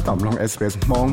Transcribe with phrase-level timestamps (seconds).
[0.00, 1.08] ถ้าตอบลอง SBS มอง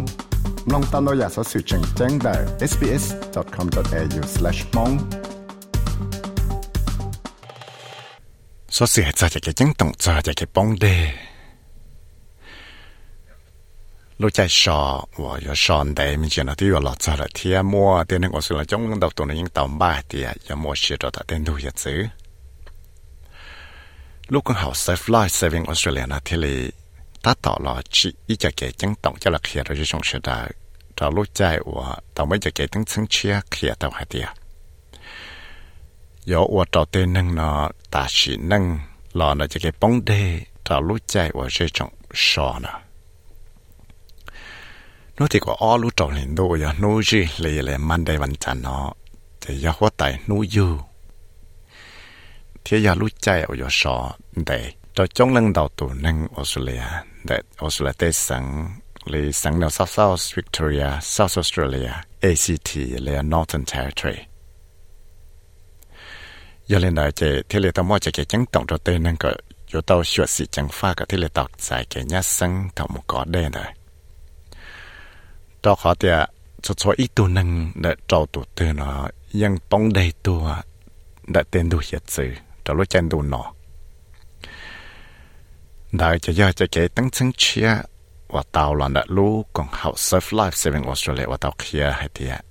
[0.73, 2.35] ลองตามเราอยากสอสื่อแจ้งแจ้งได้
[2.71, 4.93] sbs.com.au/mong
[8.75, 10.85] สอสื่อจะจะแจ้งต้องจะจะแกป้องเด
[14.21, 14.79] ลูกใจชอ
[15.21, 21.99] ว่าอยู่ชอนได้มีเจนที่อยู่หลอดจะละเทียมัวเตียนึงอสุลจงเงินดอกตัวนึงยังตอมบ้าเตียอย่ามัวเชียร์ตัดเต้นดูอย่าซื้อ
[24.33, 26.57] ลูกของเขาเซฟไลฟ์เซฟิงออสเตรเลียนาทีลี
[27.27, 30.49] 他到了去一家给京东家了开了这种事的，
[30.95, 34.25] 找路在我到每家给等城区开到还的。
[36.23, 38.79] 有我找的能呢，但是能
[39.11, 40.13] 老呢这个帮的
[40.63, 42.69] 找路在我这种少呢。
[45.17, 48.85] นู้ที่ก็อ้อรู้จอเห็นดูอย่านู้จีเลยเลยมันได้วันจันเนาะ
[49.39, 50.71] แต่ย่หัวใจนยู่
[52.63, 53.95] ที่ย่ารู้จเาอย่าสอ
[54.45, 54.57] แต่
[54.95, 56.83] จะจ้องเรื่องดาวตัวนึงออสเเลีย
[57.27, 64.27] that Australia sang le sang no South South Victoria, South Australia, ACT le Northern Territory.
[66.69, 69.17] Yo lên đại chế thế lệ tao mua chế cái chẳng tổng đầu tiên năng
[69.17, 69.31] cỡ
[69.73, 72.87] yo tao sửa sĩ chẳng pha cả thế lệ tao giải cái nhát sang thằng
[72.89, 73.65] một có đen rồi.
[75.61, 76.27] Tao khó tiệt à,
[76.61, 80.63] cho cho ít tu năng để trâu tu tư nó, nhưng bóng đầy tu à,
[81.27, 82.31] đã tên tu hiệt sự,
[82.63, 83.53] tao lúc chân du nó
[85.91, 87.75] đại cho giờ cho cái tăng chân chia
[88.27, 92.09] và tàu là đã lú còn học surf life saving Australia và tàu kia hay
[92.13, 92.41] thì ạ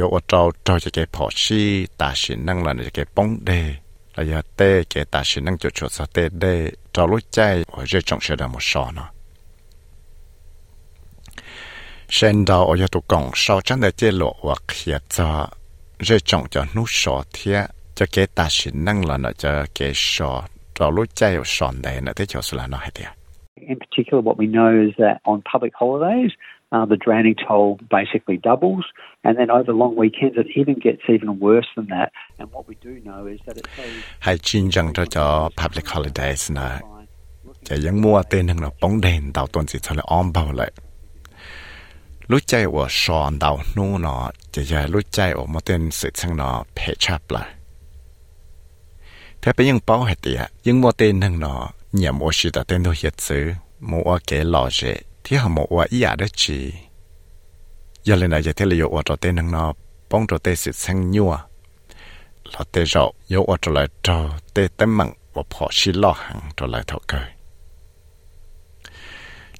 [0.00, 3.74] yo ở trâu trâu cho cái phò chi ta chỉ năng là cái bóng đề
[4.14, 7.64] là giờ tê cái ta chỉ năng cho chuột sa tê đề tàu lú chay
[7.76, 9.10] và dễ trong sẽ là một sọ nó
[12.08, 15.48] sen đầu ở giờ tụ cổng sau chân để chế lộ và kia cho
[16.00, 19.92] dễ trong cho nút sọ thiệt cho cái ta chỉ năng là nó cho cái
[19.94, 20.42] sọ
[20.78, 21.22] เรารู้ใจ
[21.56, 23.10] สอนได้นะที่เจ้าสลานะให้เดีย
[23.72, 26.32] In particular, what we know is that on public holidays,
[26.72, 28.84] uh, the drowning toll basically doubles.
[29.24, 32.08] And then over long weekends, it even gets even worse than that.
[32.38, 34.02] And what we do know is that it pays...
[34.20, 36.64] Hãy chín rằng cho cho public holidays những
[37.64, 40.52] Chả ยัง mua tên hàng là bóng đèn đào tuần chỉ thôi là om bao
[40.52, 40.72] lại.
[42.28, 46.10] Lúc chạy của sòn đào nu nó, chả giờ lúc chạy của một tên sự
[46.10, 47.48] chăng nó phê chắp lại.
[49.42, 52.64] Thế bây giờ bao hạt tìa, nhưng một tên hưng nó, nhà một sự đã
[52.68, 56.16] tên đồ hiệt sự, một ở kế lò rệ, thì họ một ở ý à
[56.16, 56.72] đó chỉ.
[58.04, 59.72] Giờ lên này, thế là yếu ở cho tên hưng nó,
[60.10, 61.36] bóng cho tên sự chân nhua.
[62.44, 66.12] Là tên rậu, yếu ở cho lại cho tên tên mặn, và bỏ xí lo
[66.12, 67.26] hẳn cho lại thọ cười.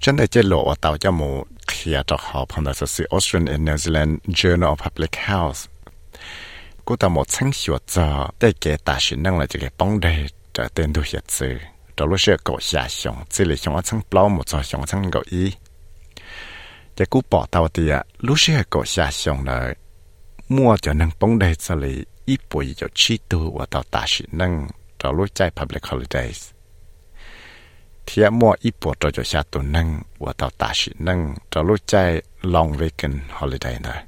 [0.00, 3.46] Chân đại chế lộ ở tàu cho một khía cho họ phong đại sự Australian
[3.46, 5.71] and New Zealand Journal of Public Health.
[6.84, 10.00] Cô ta một sáng sủa cho để kể ta sĩ năng là chỉ cái bóng
[10.00, 11.58] đề trở tên đồ hiệt sự.
[11.96, 15.10] Cho lúc sẽ cổ xả xong, chỉ là xong sáng bao một cho xong sáng
[15.10, 15.52] gọi ý.
[16.96, 19.74] Cái cú bỏ tàu thì à lúc sẽ cổ xả xong là
[20.48, 24.04] mua cho năng bóng đề cho lì ít bụi cho chi tu và tàu ta
[24.06, 24.68] sĩ năng
[24.98, 26.50] cho lúc chạy public holidays.
[28.06, 31.34] Thì à mua ít bụi cho cho xa tu năng và tàu ta sĩ năng
[31.50, 34.04] cho lúc chạy long weekend holiday này.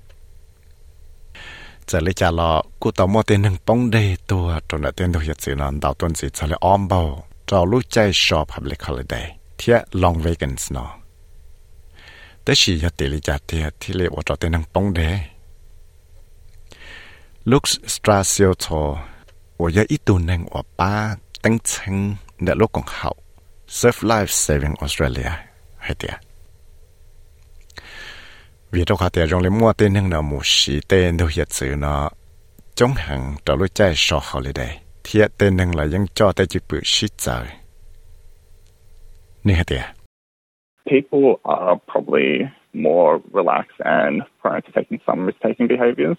[1.91, 2.51] จะเลยจะรอ
[2.83, 3.97] กูต่อมอเตนึงป้องเด
[4.31, 7.01] ตัวจนเตียนตัวเหยียดสีนอนดาวต้นสีจะเลยอ้อมบา
[7.49, 10.91] จอลูกใจชอบพับเลยเขาเลยเดย์เทียลองเวกันส์เนาะ
[12.43, 15.01] แต่ชียติลิจาเทียที่เรียกว่าจอเตนังป้องเด
[17.51, 17.63] ลูก
[17.95, 18.67] สตราเซียวโต
[19.61, 20.93] ว่าจะอีตัวนึงว่าป้า
[21.45, 21.97] ตั้งชง
[22.43, 23.11] เนโลกของเขา
[23.79, 25.31] Surf Life Saving Australia
[25.85, 26.15] ให้เตีย
[28.77, 32.09] วียดขาเตียรงเลยมัวเต้นหนึ่งนามูสีเต้นดูเหยียดสือนาะ
[32.79, 34.63] จงหังต่อรู้ใจชอเขาเลยได
[35.03, 37.37] เทียเต้นหนึ่งละยังจ่อแต่จิปุชิจา
[39.47, 39.85] นี่ฮะเตีย
[40.93, 42.31] People are probably
[42.87, 46.19] more relaxed and prone to taking some mistaken behaviors.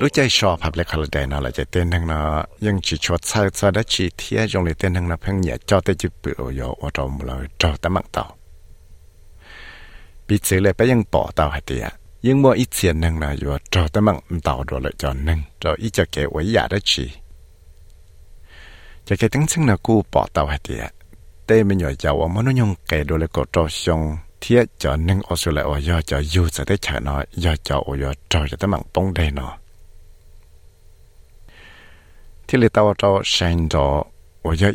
[0.00, 2.20] รู้ใจชอบพับเล็กคาร์เดนอะไรจะเต้นทั้งนา
[2.66, 8.24] ยังจิชดใส่ใส่ได้จีเทียจงเลยเต้นทั้งนาเพิ่งเหยียดจ่อแต่จิปุโอยออตอมเราจ่อแต่มังเต่า
[10.28, 10.32] risk-taking behaviours.
[10.32, 10.32] But the fact that we saw lúc chạy sọ public holiday nó là chạy tên
[10.32, 10.32] hưng nó nhưng chỉ cho sai sai đó chỉ thiết dùng lấy tên hưng nó
[10.32, 10.32] phăng nhẹ cho tới chữ bự ở yo ở trong một lời cho tấm mạng
[10.32, 11.92] tàu bị xử lại bây giờ bỏ tàu hay tiệt
[12.22, 15.42] nhưng mà ít tiền hưng là yo cho tấm mạng tàu rồi lại cho hưng
[15.60, 17.10] cho ít cho cái quấy giả đó chỉ
[19.04, 20.94] cho cái tính chân là cú bỏ tàu hay tiệt
[21.46, 24.96] tê mình nhỏ giàu mà nó nhung cái đồ lại có cho xong thiết cho
[24.96, 27.96] nên ở số lại ở do cho yêu sẽ tới chợ nó, do cho ở
[28.00, 29.58] do cho cho tới mạng bông đây nó.
[32.48, 34.04] Thì lý tao cho sang đó
[34.42, 34.68] ở do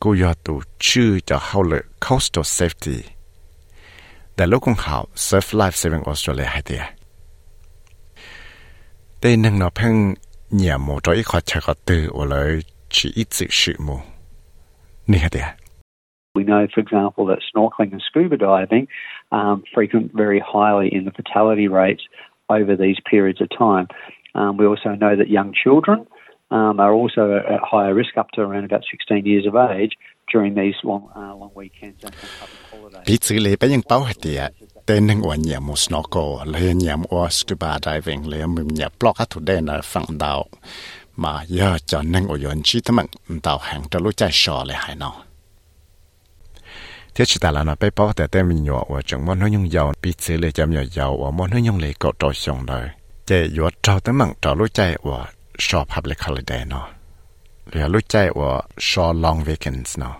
[0.00, 1.38] ít tu cộng sau chân là chơi lụa nó thiết cô do tu chữ cho
[1.40, 3.02] hậu lệ coastal safety.
[4.36, 7.04] Để lúc cũng hảo Surf Life Saving Australia hay tiệt
[9.24, 10.14] đây nâng nó phăng
[10.50, 12.58] nhà một cho ít khó chạy khó từ ở lại
[12.88, 13.96] chỉ ít sự sự mù
[15.06, 15.42] nè tiệt
[16.38, 18.86] We know, for example, that snorkeling and scuba diving
[19.30, 22.02] um, frequent very highly in the fatality rates
[22.48, 23.86] over these periods of time.
[24.34, 25.98] Um, we also know that young children
[26.50, 29.96] um, are also at higher risk up to around about 16 years of age
[30.32, 33.06] during these long, uh, long weekends and public holidays.
[33.06, 34.48] Bị xử lý bây giờ
[34.86, 39.18] tên nâng ổn nhầm một snorkel, lấy nhầm ổ scuba diving, lấy mìm nhầm block
[39.18, 40.44] hát thủ đề là phẳng đạo.
[41.16, 43.06] Mà giờ cho nên ổ yồn chi tâm mặn
[43.42, 45.12] tạo hàng cho lối chạy sò lại hải nào.
[47.14, 49.46] Thế chỉ ta là nó bây bao hạt tên mình nhỏ ổ chẳng môn nó
[49.46, 52.32] nhung dầu, bị xử lý chấm nhỏ dầu ổ môn nó nhung lấy cậu trò
[52.32, 52.88] xong đời.
[53.26, 55.20] Chạy yếu trao tới mặn trò lúc chạy ổ
[55.66, 56.86] ชอ public holiday เนาะ
[57.68, 58.50] หรือรู้ใจว่า
[58.88, 60.16] ชอ long weekends เนาะ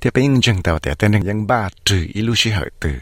[0.00, 2.98] ที่เป็นยังจังเต่าแต่แต่นึงยังบ้าตืออีลูชิเหยตือ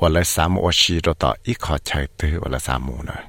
[0.00, 3.20] วันละสามวันชีรต่ออีขอใช้ตือวันละสามมูเนาะ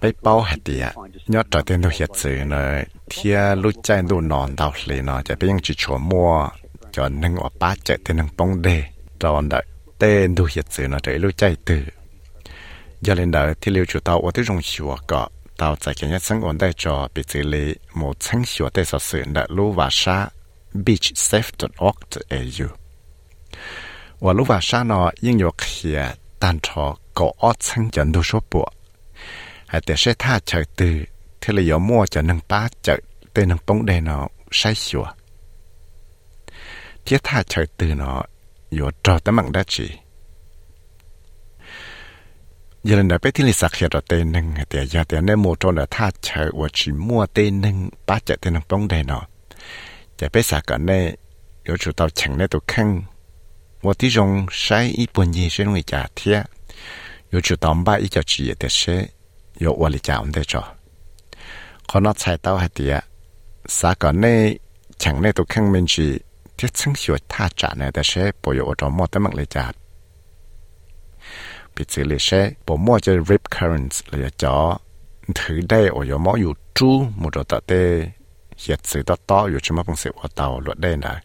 [0.00, 0.12] bây
[4.22, 4.80] nòn nó
[6.92, 8.84] cho nâng ở ba chạy thì nâng bóng đề
[9.20, 9.64] tròn đợi
[9.98, 11.84] tên đủ hiệt sự nó trở lưu chạy từ.
[13.00, 16.10] Giờ lên đợi thì lưu chủ tàu ở tới rong chùa cọ, tàu chạy cái
[16.10, 19.46] nhất sáng ổn đại cho bị xử lý một sáng chùa tây sở sự đợi
[19.50, 20.28] lưu và xa
[20.74, 22.68] beachsafe.org.au
[24.20, 26.02] và lưu và nó yên nhọc khía
[26.40, 28.72] tàn trò có ớt sáng dẫn đủ số bộ
[29.86, 31.04] để sẽ tha chạy từ,
[31.40, 33.00] thì là mua cho nâng ba chạy
[33.34, 35.06] tên nâng bóng đề nó sai chùa
[37.10, 38.22] chế tha trời từ nó
[38.80, 39.90] yo trò tấm mạng đã chỉ
[42.84, 45.26] giờ lần đầu biết thiên lý sạc hiện ra tên nâng thì giờ thì anh
[45.26, 48.62] em mua cho là tha trời và chỉ mua tên nâng ba chạy tên nâng
[48.68, 49.22] bóng đầy nó
[50.18, 51.16] giờ biết sạc cái này
[51.68, 53.02] yo chủ tàu chẳng này tôi khăn
[53.82, 56.46] và tí dùng sai ít buồn gì sẽ nuôi trả thiệt
[57.32, 59.06] yo chủ tàu ba ít cho chỉ để sẽ
[59.60, 60.64] yo và lý trả ông để cho
[61.92, 63.04] còn nó chạy tàu hay tiệt
[63.66, 64.58] sạc cái này
[64.98, 66.18] chẳng này tôi khăn mình chỉ
[66.60, 69.72] 这曾学他 trả 呢的是不有着莫得梦来着。
[71.72, 74.78] 比这里是不莫就 rip currents 来着，
[75.34, 77.74] 头戴我有莫有猪，莫着得的，
[78.66, 81.18] 也知道到有什么东西我到落来呢。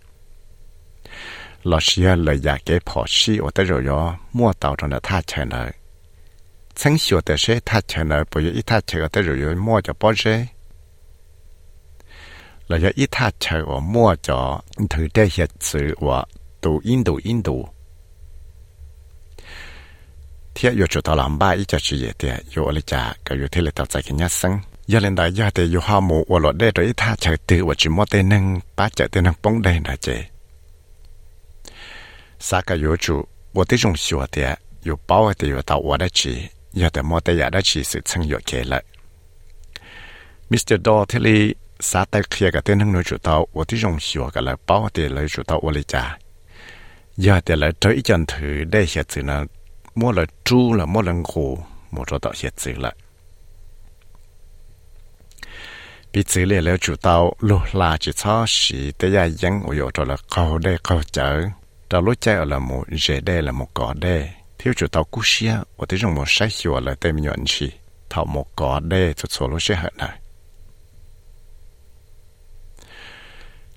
[1.63, 5.69] 老师要来呀给跑西，我得着要莫到着的他钱呢。
[6.75, 10.47] 曾学的是他钱呢，不有一他钱我得着要莫就包着。
[12.67, 14.39] แล้วจะอีท่าเฉยว่ามั่วจอ
[14.91, 16.19] ถือได้เหตุสือว่า
[16.63, 17.57] ตูอินดูอินดู
[20.53, 24.53] เที่ยอยู่จุดตลำบ้าอีจะชี้เตียอยู่อะไรจ่าก็อยู่ที่เลยตัดใจกันยัดซึ่ง
[24.91, 28.43] ยาเลนได้ยาเตอยู่ห้าหมูว่าหลอดได้โดยท่าเฉยตือว่าจิมอเตนึง
[28.77, 30.07] ป้าเจเตนังป้องได้นะเจ
[32.47, 33.15] สากอยู่จุ
[33.55, 34.49] ว่าที่จงชัวเตีย
[34.83, 36.33] อยู่เป้าเตียอยู่ตาว่าได้ชี
[36.79, 38.83] ยาแต่มอเตยาได้ชีสืบซึ่งอยู่เคเลย
[40.49, 41.37] มิสเตอร์ดอเทลี
[41.79, 44.55] sa tay kia cái tên hưng nuôi chủ tàu và tí dùng hiệu cái là
[44.67, 46.17] bao tiền lấy chủ tàu và lấy trả
[47.17, 49.45] giờ tiền lấy tới chân thử đây hiện sự là
[49.95, 51.57] mua là chu là mua là ngủ
[51.91, 52.93] mua cho tàu hiện sự là
[56.13, 59.91] bị xử lý lấy chủ tàu lúc là chỉ cho sĩ tới gia dân ở
[59.93, 61.41] chỗ là cầu đây cầu chở
[61.89, 65.21] tàu lúc chạy là một dễ đây là một cỏ đây thiếu chủ tàu cú
[65.23, 67.71] xia và tí dùng một sách hiệu là tên nhọn chỉ
[68.09, 70.19] thảo một cỏ đây cho số lúc sẽ hận này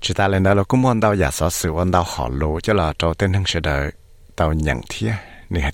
[0.09, 2.61] chỉ ta lên đó là cũng muốn đau giả sở sự muốn đau họ lũ
[2.63, 3.91] cho là trâu tên hưng sự đời
[4.37, 5.13] tàu nhận thiết
[5.51, 5.71] nè hả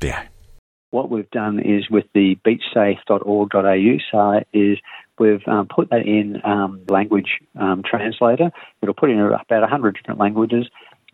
[0.93, 4.77] What we've done is with the beachsafe.org.au site is
[5.21, 7.31] we've um, put that in um, language
[7.65, 8.49] um, translator.
[8.81, 10.65] It'll put in about 100 different languages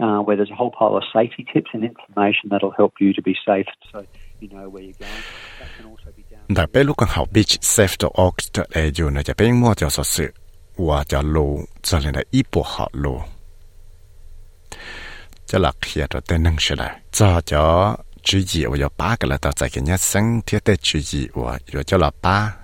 [0.05, 3.23] uh, where there's a whole pile of safety tips and information that'll help you to
[3.23, 3.99] be safe so
[4.43, 5.23] you know where you're going.
[5.61, 6.45] That can also be down...
[6.55, 10.31] แต่เป็นลูกของเขา beachsafe.org.au เนี่ยจะเป็นมั่วเจ้าสื่อ
[10.87, 11.37] ว่าจะโล
[11.87, 13.07] จะเลยนะอีปวหาโล
[15.49, 17.63] จะหลักเขียนแต่นั่งเฉลยจะจะ
[18.23, 22.55] 注意我要八个了，到再给人身体的注意我要叫了八。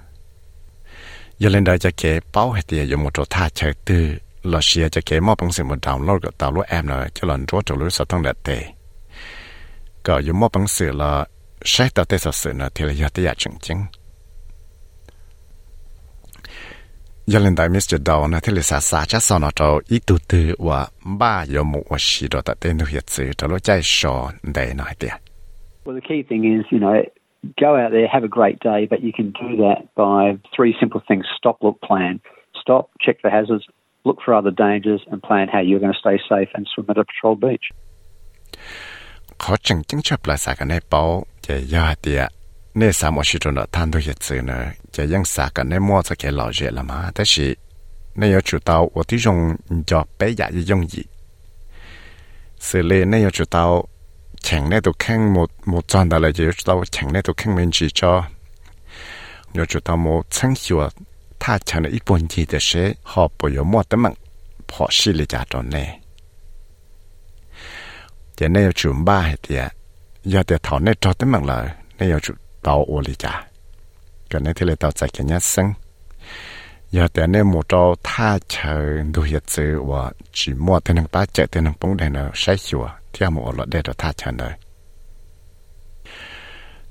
[1.38, 8.52] 有人来就给包黑的，有么做他吃的，老师就给毛本什么 download 个 download app 了，叫人做做了啥东的的。
[10.02, 11.26] 个有毛本事了，
[11.62, 12.68] 谁到底啥事呢？
[12.74, 13.88] 提了要得要正经。
[17.26, 17.34] Sự một download cái tàu lúc em là cho lần chúa chủ lúc sao tăng đạt
[17.34, 17.34] tệ có dùng mò bằng sự là sai tàu tệ sự sự là thì là
[17.34, 17.96] giờ tới giờ chứng chứng giờ lên đại Mr.
[18.04, 20.86] Dow nè thì là sa sa chắc sau nó cho ít tu tư và
[21.18, 24.32] ba giờ một và xí đó tại tên nó hiện sự cho nó chạy sò
[24.42, 25.12] để nói tiền
[25.84, 27.02] Well, the key thing is, you know,
[27.60, 31.00] go out there, have a great day, but you can do that by three simple
[31.08, 32.16] things stop, look, plan.
[32.62, 33.64] Stop, check for hazards,
[34.04, 36.96] look for other dangers, and plan how you're going to stay safe and swim at
[36.96, 37.66] a patrolled beach.
[39.38, 42.06] khó chừng chứng chấp là sa cái này bảo chỉ giờ tiền nè sa một
[42.06, 42.45] xí đó nó tham đồ hiện sự nữa chỉ ยั
[42.78, 44.52] เนสามอชิตนะท่านตัวเหตุเสือ
[44.94, 47.46] จะยังสากันในมัวจะแก่หล่อเยละมาแต่สิ
[48.18, 49.38] ในยจุดเตาอที่ยง
[49.90, 51.02] จอบเป๊ะยะยงยี
[52.64, 53.64] เสิเลในยจุดเตา
[54.44, 58.12] แข่งในตัวแข่งหมดหมดจอนแต่ละยจุดเตาแข่งในตัวแข่งเมนจีจอ
[59.56, 60.82] ยจุดเตาโมชั้นหัว
[61.42, 62.70] ถ้าฉันอีปุ่นจีแต่เช
[63.10, 64.14] หอบปยมัวแต่มัง
[64.70, 65.84] พอสิเลยจ่าตอนเน่
[68.38, 69.50] จะในจุดบ้าเหตุ
[70.32, 71.66] ยาเดียวถอนในจอแต่มังเลย
[71.98, 72.36] ในยจุด
[72.66, 73.44] tàu ô lì cả
[74.30, 75.72] cái này thì là tàu chạy cái nhát sinh
[76.90, 81.06] giờ để này một trâu tha chờ đủ hiện sự và chỉ mua tên năng
[81.12, 84.12] ba, chạy tên năng bóng đèn nó sai chùa thì một lọt để đó tha
[84.16, 84.52] chờ đời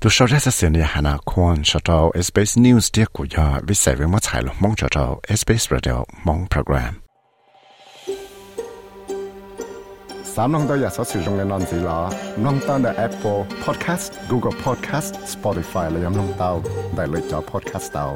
[0.00, 3.60] tu sau ra sẽ này hà na quan cho trâu SBS News tiếc của giờ
[3.66, 7.05] vì sẽ với mất chạy lo mong cho trâu SBS Radio mong program.
[10.38, 11.98] สามน้องตัวอย่าสับสื่อตรงในนอนสีหลา
[12.44, 16.52] น้องตั้งแต่ Apple Podcast Google Podcast Spotify และยังน้องเต้า
[16.94, 18.06] ได้เลยจอ Podcast เต้า